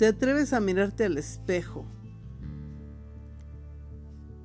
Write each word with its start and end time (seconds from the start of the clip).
¿Te 0.00 0.06
atreves 0.06 0.54
a 0.54 0.60
mirarte 0.60 1.04
al 1.04 1.18
espejo 1.18 1.84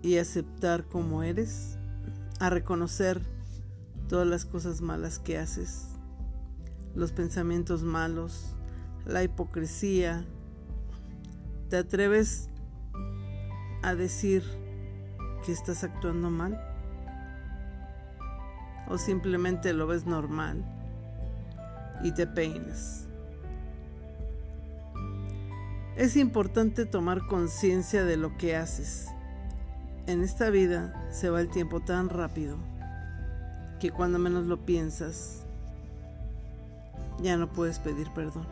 y 0.01 0.17
aceptar 0.17 0.83
como 0.83 1.23
eres? 1.23 1.77
A 2.41 2.49
reconocer 2.49 3.21
todas 4.09 4.27
las 4.27 4.43
cosas 4.43 4.81
malas 4.81 5.17
que 5.17 5.37
haces, 5.37 5.87
los 6.93 7.13
pensamientos 7.13 7.83
malos, 7.83 8.53
la 9.05 9.23
hipocresía. 9.23 10.25
¿Te 11.69 11.77
atreves 11.77 12.49
a 13.81 13.95
decir 13.95 14.43
que 15.45 15.53
estás 15.53 15.85
actuando 15.85 16.29
mal? 16.29 16.59
¿O 18.89 18.97
simplemente 18.97 19.71
lo 19.71 19.87
ves 19.87 20.05
normal 20.05 20.74
y 22.05 22.11
te 22.11 22.27
peinas? 22.27 23.07
Es 25.95 26.15
importante 26.17 26.85
tomar 26.85 27.25
conciencia 27.25 28.05
de 28.05 28.15
lo 28.15 28.37
que 28.37 28.55
haces. 28.55 29.07
En 30.05 30.21
esta 30.21 30.51
vida 30.51 31.09
se 31.11 31.31
va 31.31 31.41
el 31.41 31.49
tiempo 31.49 31.79
tan 31.79 32.09
rápido 32.09 32.57
que 33.79 33.89
cuando 33.89 34.19
menos 34.19 34.45
lo 34.45 34.63
piensas, 34.65 35.45
ya 37.23 37.37
no 37.37 37.51
puedes 37.51 37.79
pedir 37.79 38.07
perdón. 38.13 38.45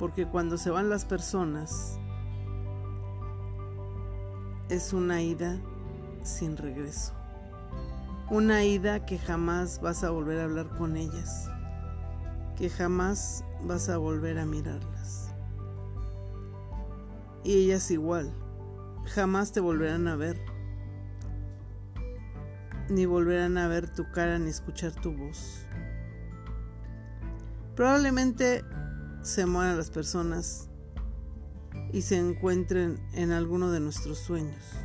Porque 0.00 0.26
cuando 0.26 0.58
se 0.58 0.70
van 0.70 0.90
las 0.90 1.04
personas, 1.04 1.96
es 4.68 4.92
una 4.92 5.22
ida 5.22 5.58
sin 6.24 6.56
regreso. 6.56 7.21
Una 8.30 8.64
ida 8.64 9.04
que 9.04 9.18
jamás 9.18 9.80
vas 9.80 10.04
a 10.04 10.10
volver 10.10 10.40
a 10.40 10.44
hablar 10.44 10.68
con 10.78 10.96
ellas 10.96 11.50
que 12.56 12.70
jamás 12.70 13.44
vas 13.64 13.88
a 13.88 13.96
volver 13.96 14.38
a 14.38 14.46
mirarlas. 14.46 15.34
Y 17.44 17.64
ellas 17.64 17.90
igual, 17.90 18.32
jamás 19.04 19.52
te 19.52 19.60
volverán 19.60 20.06
a 20.06 20.16
ver, 20.16 20.38
ni 22.88 23.06
volverán 23.06 23.58
a 23.58 23.68
ver 23.68 23.92
tu 23.92 24.08
cara 24.12 24.38
ni 24.38 24.50
escuchar 24.50 24.92
tu 24.92 25.12
voz. 25.12 25.66
Probablemente 27.74 28.64
se 29.22 29.46
mueran 29.46 29.76
las 29.76 29.90
personas 29.90 30.68
y 31.92 32.02
se 32.02 32.18
encuentren 32.18 33.00
en 33.12 33.32
alguno 33.32 33.72
de 33.72 33.80
nuestros 33.80 34.18
sueños. 34.18 34.81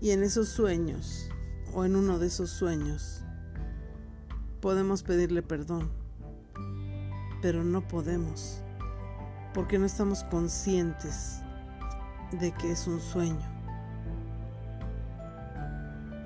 Y 0.00 0.10
en 0.10 0.22
esos 0.22 0.48
sueños, 0.48 1.30
o 1.72 1.84
en 1.84 1.96
uno 1.96 2.18
de 2.18 2.26
esos 2.26 2.50
sueños, 2.50 3.22
podemos 4.60 5.02
pedirle 5.02 5.42
perdón, 5.42 5.90
pero 7.40 7.64
no 7.64 7.86
podemos, 7.86 8.60
porque 9.54 9.78
no 9.78 9.86
estamos 9.86 10.22
conscientes 10.24 11.40
de 12.32 12.52
que 12.52 12.72
es 12.72 12.86
un 12.86 13.00
sueño. 13.00 13.56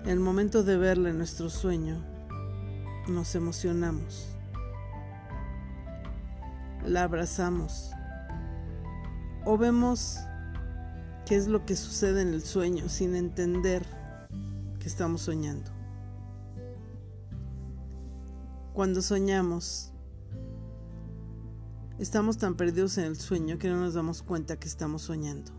El 0.04 0.18
momento 0.18 0.64
de 0.64 0.76
verle 0.76 1.12
nuestro 1.12 1.48
sueño, 1.48 2.02
nos 3.08 3.34
emocionamos, 3.34 4.28
la 6.84 7.04
abrazamos 7.04 7.92
o 9.44 9.56
vemos 9.56 10.18
qué 11.30 11.36
es 11.36 11.46
lo 11.46 11.64
que 11.64 11.76
sucede 11.76 12.22
en 12.22 12.34
el 12.34 12.42
sueño 12.42 12.88
sin 12.88 13.14
entender 13.14 13.86
que 14.80 14.88
estamos 14.88 15.20
soñando. 15.20 15.70
Cuando 18.72 19.00
soñamos, 19.00 19.92
estamos 22.00 22.36
tan 22.36 22.56
perdidos 22.56 22.98
en 22.98 23.04
el 23.04 23.16
sueño 23.16 23.58
que 23.58 23.68
no 23.68 23.78
nos 23.78 23.94
damos 23.94 24.24
cuenta 24.24 24.58
que 24.58 24.66
estamos 24.66 25.02
soñando. 25.02 25.52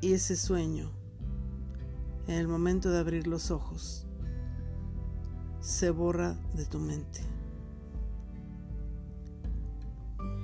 Y 0.00 0.14
ese 0.14 0.34
sueño, 0.34 0.90
en 2.26 2.36
el 2.36 2.48
momento 2.48 2.90
de 2.90 3.00
abrir 3.00 3.26
los 3.26 3.50
ojos, 3.50 4.06
se 5.60 5.90
borra 5.90 6.38
de 6.54 6.64
tu 6.64 6.78
mente. 6.78 7.20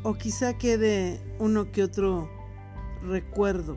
O 0.03 0.13
quizá 0.13 0.59
quede 0.59 1.19
uno 1.41 1.73
que 1.73 1.83
otro 1.83 2.36
recuerdo 3.03 3.77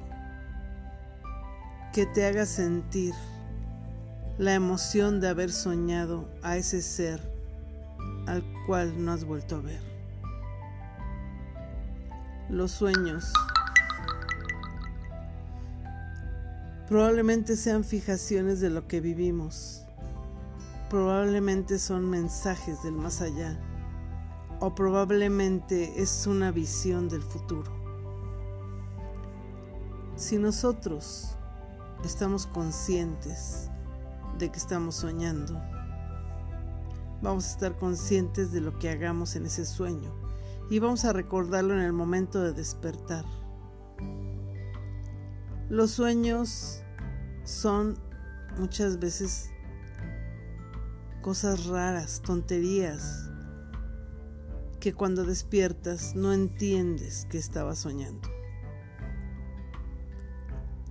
que 1.93 2.05
te 2.05 2.25
haga 2.25 2.45
sentir 2.45 3.13
la 4.37 4.53
emoción 4.53 5.19
de 5.19 5.27
haber 5.27 5.51
soñado 5.51 6.29
a 6.43 6.55
ese 6.55 6.81
ser 6.81 7.19
al 8.27 8.43
cual 8.65 9.03
no 9.03 9.11
has 9.11 9.25
vuelto 9.25 9.57
a 9.57 9.61
ver. 9.61 9.81
Los 12.49 12.71
sueños 12.71 13.33
probablemente 16.87 17.55
sean 17.55 17.83
fijaciones 17.83 18.59
de 18.61 18.69
lo 18.69 18.87
que 18.87 19.01
vivimos, 19.01 19.83
probablemente 20.89 21.77
son 21.77 22.09
mensajes 22.09 22.81
del 22.81 22.93
más 22.93 23.21
allá 23.21 23.57
o 24.59 24.73
probablemente 24.75 26.01
es 26.01 26.27
una 26.27 26.51
visión 26.51 27.09
del 27.09 27.21
futuro. 27.21 27.78
Si 30.19 30.37
nosotros 30.37 31.37
estamos 32.03 32.45
conscientes 32.45 33.69
de 34.37 34.51
que 34.51 34.57
estamos 34.57 34.95
soñando. 34.95 35.57
Vamos 37.21 37.45
a 37.45 37.51
estar 37.51 37.77
conscientes 37.77 38.51
de 38.51 38.59
lo 38.59 38.77
que 38.77 38.89
hagamos 38.89 39.37
en 39.37 39.45
ese 39.45 39.65
sueño 39.65 40.13
y 40.69 40.79
vamos 40.79 41.05
a 41.05 41.13
recordarlo 41.13 41.73
en 41.73 41.79
el 41.79 41.93
momento 41.93 42.41
de 42.41 42.51
despertar. 42.51 43.23
Los 45.69 45.91
sueños 45.91 46.81
son 47.45 47.97
muchas 48.57 48.99
veces 48.99 49.49
cosas 51.21 51.65
raras, 51.65 52.21
tonterías, 52.25 53.29
que 54.81 54.93
cuando 54.93 55.23
despiertas 55.23 56.13
no 56.13 56.33
entiendes 56.33 57.25
que 57.29 57.37
estabas 57.37 57.79
soñando. 57.79 58.38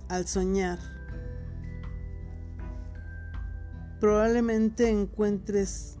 Al 0.09 0.27
soñar, 0.27 0.79
Probablemente 3.99 4.89
encuentres 4.89 5.97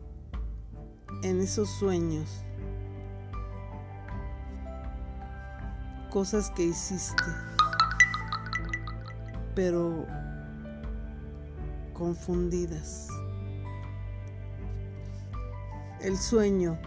en 1.21 1.41
esos 1.41 1.69
sueños 1.69 2.45
cosas 6.09 6.49
que 6.51 6.63
hiciste, 6.63 7.25
pero 9.53 10.05
confundidas. 11.91 13.09
El 15.99 16.15
sueño 16.15 16.79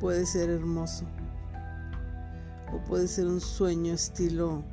puede 0.00 0.26
ser 0.26 0.50
hermoso 0.50 1.06
puede 2.88 3.06
ser 3.06 3.26
un 3.26 3.40
sueño 3.40 3.92
estilo 3.92 4.64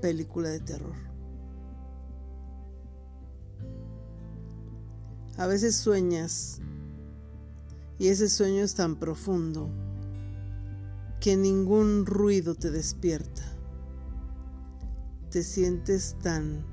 película 0.00 0.48
de 0.50 0.60
terror. 0.60 0.94
A 5.36 5.46
veces 5.46 5.76
sueñas 5.76 6.60
y 7.98 8.08
ese 8.08 8.28
sueño 8.28 8.62
es 8.62 8.76
tan 8.76 8.96
profundo 8.96 9.68
que 11.20 11.36
ningún 11.36 12.06
ruido 12.06 12.54
te 12.54 12.70
despierta. 12.70 13.42
Te 15.30 15.42
sientes 15.42 16.16
tan 16.22 16.64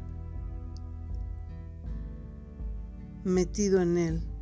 metido 3.23 3.81
en 3.81 3.97
él 3.97 4.34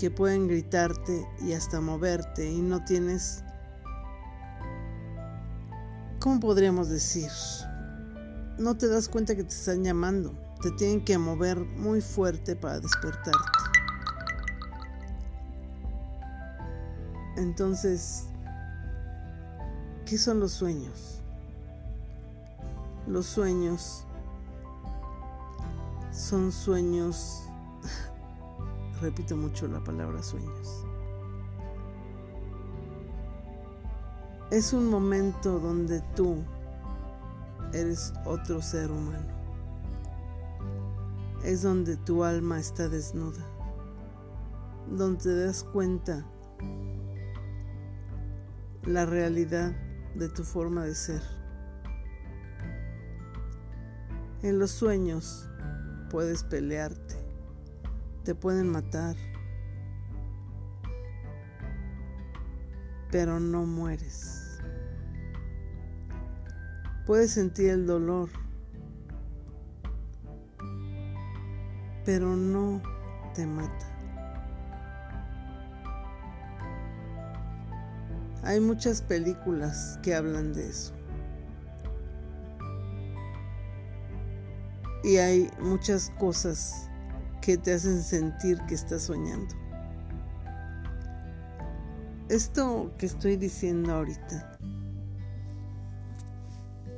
que 0.00 0.10
pueden 0.10 0.48
gritarte 0.48 1.28
y 1.42 1.52
hasta 1.52 1.82
moverte 1.82 2.50
y 2.50 2.62
no 2.62 2.82
tienes 2.86 3.44
¿cómo 6.18 6.40
podríamos 6.40 6.88
decir? 6.88 7.30
No 8.58 8.78
te 8.78 8.88
das 8.88 9.10
cuenta 9.10 9.36
que 9.36 9.44
te 9.44 9.54
están 9.54 9.84
llamando. 9.84 10.32
Te 10.62 10.70
tienen 10.72 11.04
que 11.04 11.18
mover 11.18 11.58
muy 11.58 12.00
fuerte 12.00 12.56
para 12.56 12.80
despertarte. 12.80 13.40
Entonces, 17.36 18.24
¿qué 20.06 20.16
son 20.16 20.40
los 20.40 20.52
sueños? 20.52 21.20
Los 23.06 23.26
sueños 23.26 24.04
son 26.10 26.52
sueños, 26.52 27.42
repito 29.00 29.36
mucho 29.36 29.66
la 29.68 29.82
palabra 29.82 30.22
sueños, 30.22 30.84
es 34.50 34.72
un 34.72 34.90
momento 34.90 35.60
donde 35.60 36.00
tú 36.16 36.42
eres 37.72 38.12
otro 38.24 38.60
ser 38.60 38.90
humano. 38.90 39.38
Es 41.44 41.62
donde 41.62 41.96
tu 41.96 42.24
alma 42.24 42.58
está 42.58 42.88
desnuda, 42.88 43.42
donde 44.90 45.22
te 45.22 45.44
das 45.44 45.64
cuenta 45.64 46.26
la 48.84 49.06
realidad 49.06 49.72
de 50.16 50.28
tu 50.28 50.42
forma 50.42 50.84
de 50.84 50.94
ser. 50.94 51.22
En 54.42 54.58
los 54.58 54.70
sueños 54.70 55.48
puedes 56.10 56.42
pelearte, 56.42 57.14
te 58.24 58.34
pueden 58.34 58.70
matar, 58.70 59.16
pero 63.10 63.40
no 63.40 63.64
mueres. 63.64 64.58
Puedes 67.06 67.32
sentir 67.32 67.70
el 67.70 67.86
dolor, 67.86 68.28
pero 72.04 72.36
no 72.36 72.82
te 73.34 73.46
mata. 73.46 73.86
Hay 78.42 78.60
muchas 78.60 79.02
películas 79.02 79.98
que 80.02 80.14
hablan 80.14 80.52
de 80.52 80.68
eso. 80.68 80.94
Y 85.02 85.16
hay 85.16 85.50
muchas 85.60 86.10
cosas 86.18 86.89
que 87.40 87.56
te 87.56 87.72
hacen 87.72 88.02
sentir 88.02 88.58
que 88.66 88.74
estás 88.74 89.02
soñando. 89.02 89.54
Esto 92.28 92.92
que 92.96 93.06
estoy 93.06 93.36
diciendo 93.36 93.92
ahorita 93.92 94.58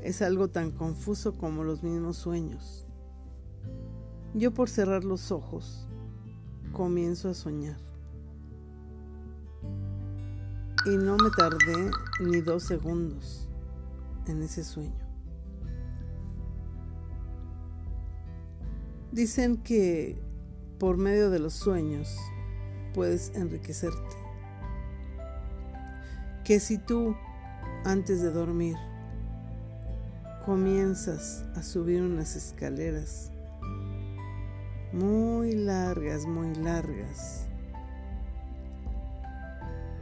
es 0.02 0.20
algo 0.20 0.48
tan 0.48 0.72
confuso 0.72 1.38
como 1.38 1.64
los 1.64 1.82
mismos 1.82 2.16
sueños. 2.16 2.86
Yo 4.34 4.52
por 4.52 4.68
cerrar 4.68 5.04
los 5.04 5.30
ojos 5.30 5.86
comienzo 6.72 7.30
a 7.30 7.34
soñar. 7.34 7.78
Y 10.84 10.96
no 10.96 11.16
me 11.16 11.30
tardé 11.36 11.90
ni 12.20 12.40
dos 12.40 12.64
segundos 12.64 13.48
en 14.26 14.42
ese 14.42 14.64
sueño. 14.64 15.02
Dicen 19.12 19.58
que 19.58 20.31
por 20.82 20.96
medio 20.96 21.30
de 21.30 21.38
los 21.38 21.52
sueños 21.52 22.18
puedes 22.92 23.30
enriquecerte. 23.36 24.16
Que 26.42 26.58
si 26.58 26.76
tú, 26.76 27.14
antes 27.84 28.20
de 28.20 28.32
dormir, 28.32 28.74
comienzas 30.44 31.44
a 31.54 31.62
subir 31.62 32.02
unas 32.02 32.34
escaleras 32.34 33.30
muy 34.92 35.52
largas, 35.52 36.26
muy 36.26 36.52
largas, 36.56 37.46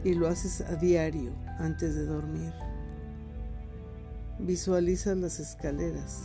y 0.03 0.15
lo 0.15 0.27
haces 0.29 0.61
a 0.61 0.77
diario 0.77 1.31
antes 1.59 1.93
de 1.93 2.07
dormir, 2.07 2.53
visualizas 4.39 5.15
las 5.15 5.39
escaleras 5.39 6.23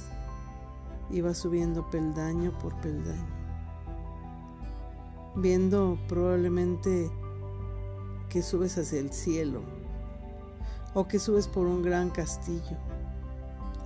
y 1.11 1.21
va 1.21 1.35
subiendo 1.35 1.91
peldaño 1.91 2.59
por 2.59 2.75
peldaño, 2.81 3.36
viendo 5.37 5.99
probablemente 6.09 7.11
que 8.29 8.43
subes 8.43 8.77
hacia 8.79 9.01
el 9.01 9.13
cielo, 9.13 9.63
o 10.95 11.07
que 11.07 11.19
subes 11.19 11.47
por 11.47 11.67
un 11.67 11.83
gran 11.83 12.11
castillo, 12.11 12.77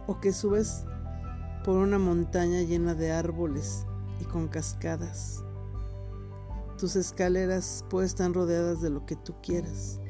o 0.06 0.20
que 0.20 0.32
subes 0.32 0.84
por 1.64 1.76
una 1.76 1.98
montaña 1.98 2.62
llena 2.62 2.94
de 2.94 3.12
árboles 3.12 3.84
y 4.20 4.24
con 4.24 4.48
cascadas. 4.48 5.44
Tus 6.78 6.96
escaleras 6.96 7.84
pueden 7.90 8.06
estar 8.06 8.32
rodeadas 8.32 8.80
de 8.80 8.90
lo 8.90 9.04
que 9.04 9.16
tú 9.16 9.34
quieras. 9.42 10.00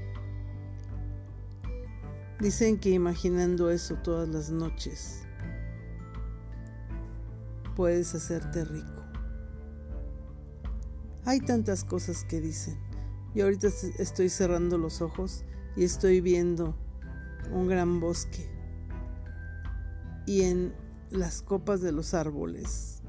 Dicen 2.38 2.78
que 2.78 2.90
imaginando 2.90 3.70
eso 3.70 3.96
todas 3.96 4.28
las 4.28 4.50
noches, 4.50 5.26
puedes 7.75 8.14
hacerte 8.14 8.64
rico. 8.64 9.00
Hay 11.25 11.40
tantas 11.40 11.84
cosas 11.84 12.25
que 12.25 12.40
dicen. 12.40 12.78
Yo 13.34 13.44
ahorita 13.44 13.69
estoy 13.99 14.28
cerrando 14.28 14.78
los 14.78 15.02
ojos 15.02 15.44
y 15.76 15.84
estoy 15.84 16.20
viendo 16.20 16.75
un 17.52 17.69
gran 17.69 18.00
bosque. 18.00 18.49
Y 20.26 20.43
en 20.43 20.75
las 21.11 21.43
copas 21.43 21.81
de 21.81 21.93
los 21.93 22.14
árboles 22.14 23.02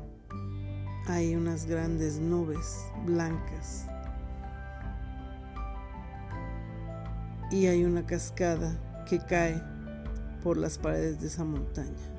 hay 1.08 1.36
unas 1.36 1.66
grandes 1.66 2.19
nubes 2.19 2.86
blancas. 3.06 3.86
Y 7.50 7.68
hay 7.68 7.84
una 7.84 8.06
cascada 8.06 9.06
que 9.10 9.19
cae 9.19 9.62
por 10.44 10.57
las 10.57 10.78
paredes 10.78 11.19
de 11.19 11.28
esa 11.28 11.44
montaña 11.44 12.12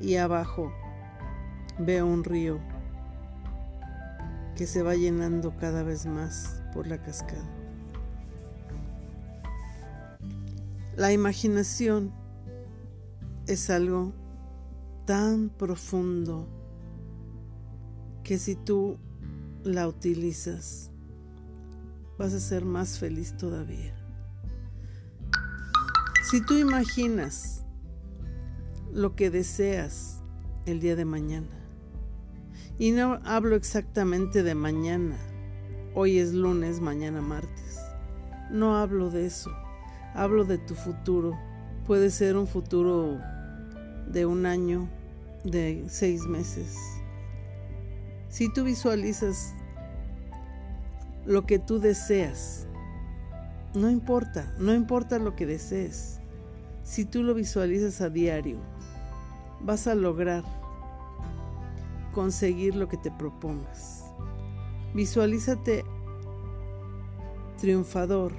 y 0.00 0.16
abajo 0.16 0.72
veo 1.78 2.06
un 2.06 2.24
río 2.24 2.58
que 4.60 4.66
se 4.66 4.82
va 4.82 4.94
llenando 4.94 5.56
cada 5.56 5.82
vez 5.82 6.04
más 6.04 6.60
por 6.74 6.86
la 6.86 7.02
cascada. 7.02 7.48
La 10.98 11.14
imaginación 11.14 12.12
es 13.46 13.70
algo 13.70 14.12
tan 15.06 15.48
profundo 15.48 16.46
que 18.22 18.38
si 18.38 18.54
tú 18.54 18.98
la 19.64 19.88
utilizas 19.88 20.90
vas 22.18 22.34
a 22.34 22.38
ser 22.38 22.66
más 22.66 22.98
feliz 22.98 23.38
todavía. 23.38 23.96
Si 26.30 26.44
tú 26.44 26.58
imaginas 26.58 27.64
lo 28.92 29.16
que 29.16 29.30
deseas 29.30 30.22
el 30.66 30.80
día 30.80 30.96
de 30.96 31.06
mañana. 31.06 31.59
Y 32.80 32.92
no 32.92 33.18
hablo 33.26 33.56
exactamente 33.56 34.42
de 34.42 34.54
mañana. 34.54 35.18
Hoy 35.94 36.18
es 36.18 36.32
lunes, 36.32 36.80
mañana 36.80 37.20
martes. 37.20 37.78
No 38.50 38.78
hablo 38.78 39.10
de 39.10 39.26
eso. 39.26 39.50
Hablo 40.14 40.46
de 40.46 40.56
tu 40.56 40.74
futuro. 40.74 41.38
Puede 41.86 42.08
ser 42.08 42.38
un 42.38 42.46
futuro 42.46 43.18
de 44.06 44.24
un 44.24 44.46
año, 44.46 44.88
de 45.44 45.84
seis 45.90 46.22
meses. 46.22 46.74
Si 48.30 48.50
tú 48.50 48.64
visualizas 48.64 49.52
lo 51.26 51.44
que 51.44 51.58
tú 51.58 51.80
deseas, 51.80 52.66
no 53.74 53.90
importa, 53.90 54.54
no 54.58 54.72
importa 54.72 55.18
lo 55.18 55.36
que 55.36 55.44
desees. 55.44 56.18
Si 56.82 57.04
tú 57.04 57.24
lo 57.24 57.34
visualizas 57.34 58.00
a 58.00 58.08
diario, 58.08 58.56
vas 59.60 59.86
a 59.86 59.94
lograr 59.94 60.59
conseguir 62.12 62.74
lo 62.74 62.88
que 62.88 62.96
te 62.96 63.10
propongas. 63.10 64.04
Visualízate 64.94 65.84
triunfador, 67.58 68.32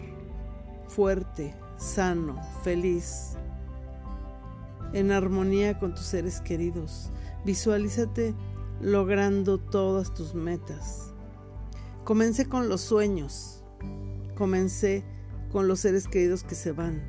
fuerte, 0.87 1.55
sano, 1.77 2.41
feliz, 2.63 3.37
en 4.93 5.11
armonía 5.11 5.79
con 5.79 5.93
tus 5.93 6.05
seres 6.05 6.41
queridos. 6.41 7.11
Visualízate 7.45 8.35
logrando 8.81 9.57
todas 9.57 10.13
tus 10.13 10.33
metas. 10.33 11.13
Comencé 12.03 12.47
con 12.47 12.67
los 12.67 12.81
sueños, 12.81 13.63
comencé 14.35 15.03
con 15.51 15.67
los 15.67 15.79
seres 15.79 16.07
queridos 16.07 16.43
que 16.43 16.55
se 16.55 16.71
van. 16.71 17.01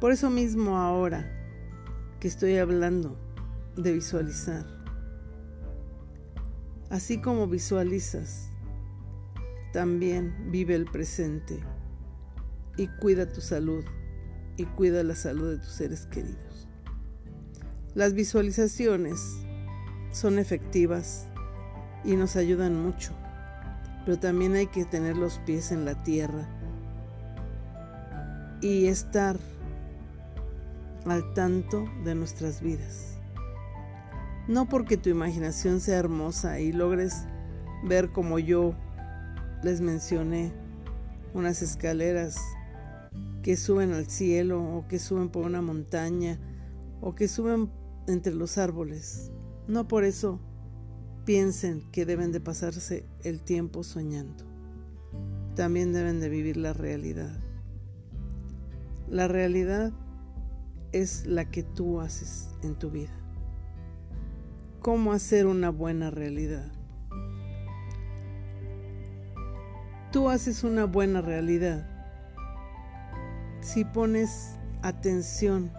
Por 0.00 0.12
eso 0.12 0.30
mismo 0.30 0.78
ahora 0.78 1.30
que 2.20 2.28
estoy 2.28 2.58
hablando 2.58 3.16
de 3.76 3.92
visualizar. 3.92 4.81
Así 6.92 7.22
como 7.22 7.46
visualizas, 7.46 8.50
también 9.72 10.50
vive 10.50 10.74
el 10.74 10.84
presente 10.84 11.58
y 12.76 12.86
cuida 12.86 13.32
tu 13.32 13.40
salud 13.40 13.82
y 14.58 14.66
cuida 14.66 15.02
la 15.02 15.14
salud 15.14 15.52
de 15.52 15.56
tus 15.56 15.72
seres 15.72 16.04
queridos. 16.04 16.68
Las 17.94 18.12
visualizaciones 18.12 19.18
son 20.10 20.38
efectivas 20.38 21.28
y 22.04 22.14
nos 22.16 22.36
ayudan 22.36 22.76
mucho, 22.76 23.14
pero 24.04 24.18
también 24.18 24.52
hay 24.52 24.66
que 24.66 24.84
tener 24.84 25.16
los 25.16 25.38
pies 25.38 25.72
en 25.72 25.86
la 25.86 26.02
tierra 26.02 26.46
y 28.60 28.88
estar 28.88 29.38
al 31.06 31.32
tanto 31.32 31.86
de 32.04 32.14
nuestras 32.14 32.60
vidas. 32.60 33.21
No 34.48 34.68
porque 34.68 34.96
tu 34.96 35.08
imaginación 35.08 35.80
sea 35.80 35.98
hermosa 35.98 36.58
y 36.60 36.72
logres 36.72 37.24
ver 37.84 38.10
como 38.10 38.38
yo 38.38 38.74
les 39.62 39.80
mencioné 39.80 40.52
unas 41.32 41.62
escaleras 41.62 42.36
que 43.42 43.56
suben 43.56 43.92
al 43.92 44.06
cielo 44.08 44.62
o 44.62 44.86
que 44.88 44.98
suben 44.98 45.28
por 45.28 45.44
una 45.44 45.62
montaña 45.62 46.38
o 47.00 47.14
que 47.14 47.28
suben 47.28 47.70
entre 48.08 48.34
los 48.34 48.58
árboles. 48.58 49.30
No 49.68 49.86
por 49.86 50.04
eso 50.04 50.40
piensen 51.24 51.88
que 51.92 52.04
deben 52.04 52.32
de 52.32 52.40
pasarse 52.40 53.04
el 53.22 53.42
tiempo 53.42 53.84
soñando. 53.84 54.44
También 55.54 55.92
deben 55.92 56.20
de 56.20 56.28
vivir 56.28 56.56
la 56.56 56.72
realidad. 56.72 57.38
La 59.08 59.28
realidad 59.28 59.92
es 60.92 61.26
la 61.26 61.50
que 61.50 61.62
tú 61.62 62.00
haces 62.00 62.48
en 62.62 62.74
tu 62.74 62.90
vida. 62.90 63.21
¿Cómo 64.82 65.12
hacer 65.12 65.46
una 65.46 65.70
buena 65.70 66.10
realidad? 66.10 66.64
Tú 70.10 70.28
haces 70.28 70.64
una 70.64 70.86
buena 70.86 71.20
realidad 71.20 71.88
si 73.60 73.84
pones 73.84 74.58
atención 74.82 75.70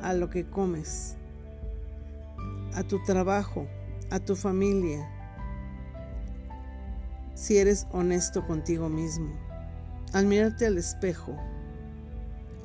a 0.00 0.14
lo 0.14 0.30
que 0.30 0.46
comes, 0.46 1.18
a 2.74 2.82
tu 2.82 3.04
trabajo, 3.04 3.66
a 4.10 4.20
tu 4.20 4.36
familia, 4.36 5.06
si 7.34 7.58
eres 7.58 7.86
honesto 7.90 8.46
contigo 8.46 8.88
mismo, 8.88 9.34
al 10.14 10.24
mirarte 10.24 10.64
al 10.64 10.78
espejo, 10.78 11.36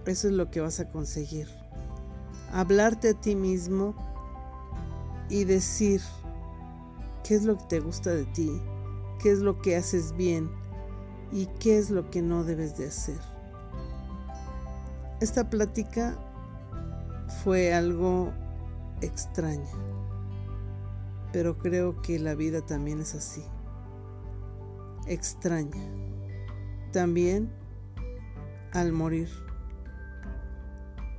eso 0.06 0.30
es 0.30 0.34
lo 0.34 0.50
que 0.50 0.62
vas 0.62 0.80
a 0.80 0.90
conseguir. 0.90 1.50
Hablarte 2.54 3.10
a 3.10 3.14
ti 3.14 3.36
mismo 3.36 4.13
y 5.34 5.46
decir 5.46 6.00
qué 7.24 7.34
es 7.34 7.44
lo 7.44 7.58
que 7.58 7.64
te 7.64 7.80
gusta 7.80 8.12
de 8.12 8.26
ti, 8.26 8.62
qué 9.20 9.32
es 9.32 9.40
lo 9.40 9.64
que 9.64 9.76
haces 9.76 10.16
bien 10.16 10.48
y 11.32 11.48
qué 11.60 11.80
es 11.80 11.90
lo 11.90 12.12
que 12.12 12.22
no 12.22 12.44
debes 12.44 12.78
de 12.78 12.88
hacer. 12.88 13.20
Esta 15.22 15.50
plática 15.50 16.16
fue 17.44 17.74
algo 17.74 18.32
extraña, 19.02 19.72
pero 21.32 21.58
creo 21.58 22.00
que 22.04 22.20
la 22.20 22.36
vida 22.36 22.62
también 22.62 23.00
es 23.02 23.16
así, 23.16 23.44
extraña. 25.08 25.82
También 26.92 27.52
al 28.72 28.92
morir 28.92 29.30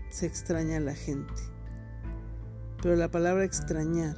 se 0.08 0.26
extraña 0.26 0.76
a 0.76 0.80
la 0.80 0.94
gente, 0.94 1.53
pero 2.84 2.96
la 2.96 3.10
palabra 3.10 3.44
extrañar 3.44 4.14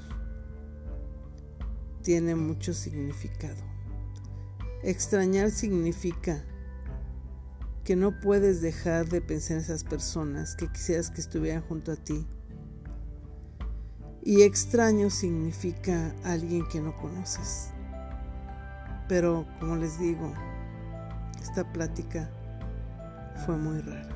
tiene 2.02 2.34
mucho 2.34 2.74
significado. 2.74 3.62
Extrañar 4.82 5.52
significa 5.52 6.44
que 7.84 7.94
no 7.94 8.18
puedes 8.18 8.60
dejar 8.60 9.08
de 9.08 9.20
pensar 9.20 9.58
en 9.58 9.62
esas 9.62 9.84
personas 9.84 10.56
que 10.56 10.66
quisieras 10.66 11.12
que 11.12 11.20
estuvieran 11.20 11.62
junto 11.62 11.92
a 11.92 11.96
ti. 11.96 12.26
Y 14.24 14.42
extraño 14.42 15.10
significa 15.10 16.12
alguien 16.24 16.66
que 16.66 16.80
no 16.80 16.96
conoces. 16.96 17.68
Pero 19.06 19.46
como 19.60 19.76
les 19.76 19.96
digo, 20.00 20.34
esta 21.40 21.72
plática 21.72 22.28
fue 23.44 23.56
muy 23.56 23.80
rara. 23.80 24.08